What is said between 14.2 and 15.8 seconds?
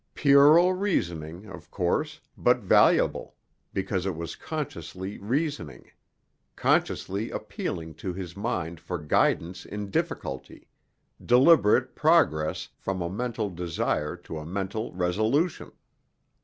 a mental resolution.